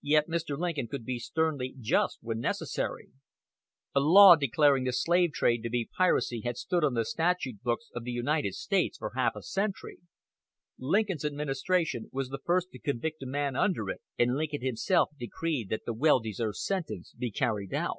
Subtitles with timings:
[0.00, 0.56] Yet Mr.
[0.58, 3.10] Lincoln could be sternly just when necessary.
[3.94, 7.90] A law declaring the slave trade to be piracy had stood on the statute books
[7.94, 9.98] of the United States for half a century.
[10.78, 15.68] Lincoln's administration was the first to convict a man under it, and Lincoln himself decreed
[15.68, 17.98] that the well deserved sentence be carried out.